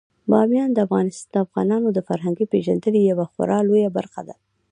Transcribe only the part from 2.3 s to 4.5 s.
پیژندنې یوه خورا لویه برخه ده.